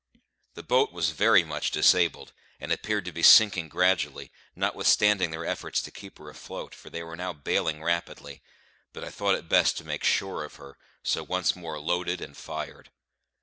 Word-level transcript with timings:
The 0.55 0.63
boat 0.63 0.91
was 0.91 1.11
very 1.11 1.43
much 1.43 1.69
disabled, 1.69 2.33
and 2.59 2.71
appeared 2.71 3.05
to 3.05 3.11
be 3.11 3.21
sinking 3.21 3.69
gradually, 3.69 4.31
notwithstanding 4.55 5.29
their 5.29 5.45
efforts 5.45 5.79
to 5.83 5.91
keep 5.91 6.17
her 6.17 6.27
afloat, 6.27 6.73
for 6.73 6.89
they 6.89 7.03
were 7.03 7.15
now 7.15 7.33
baling 7.33 7.83
rapidly; 7.83 8.41
but 8.93 9.03
I 9.03 9.11
thought 9.11 9.35
it 9.35 9.47
best 9.47 9.77
to 9.77 9.83
make 9.85 10.03
sure 10.03 10.43
of 10.43 10.55
her, 10.55 10.75
so 11.03 11.21
once 11.21 11.55
more 11.55 11.79
loaded 11.79 12.19
and 12.19 12.35
fired. 12.35 12.89